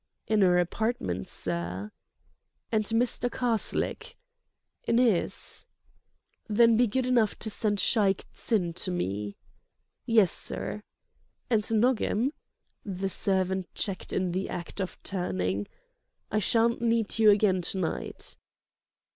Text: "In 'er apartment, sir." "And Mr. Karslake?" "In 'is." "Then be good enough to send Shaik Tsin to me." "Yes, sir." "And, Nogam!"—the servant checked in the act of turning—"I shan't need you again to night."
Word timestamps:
"In 0.25 0.41
'er 0.41 0.57
apartment, 0.57 1.27
sir." 1.29 1.91
"And 2.71 2.85
Mr. 2.85 3.29
Karslake?" 3.29 4.17
"In 4.85 4.97
'is." 4.97 5.67
"Then 6.49 6.75
be 6.75 6.87
good 6.87 7.05
enough 7.05 7.37
to 7.37 7.51
send 7.51 7.77
Shaik 7.79 8.25
Tsin 8.33 8.73
to 8.77 8.89
me." 8.89 9.37
"Yes, 10.07 10.31
sir." 10.31 10.81
"And, 11.51 11.61
Nogam!"—the 11.69 13.09
servant 13.09 13.71
checked 13.75 14.11
in 14.11 14.31
the 14.31 14.49
act 14.49 14.81
of 14.81 14.97
turning—"I 15.03 16.39
shan't 16.39 16.81
need 16.81 17.19
you 17.19 17.29
again 17.29 17.61
to 17.61 17.77
night." 17.77 18.37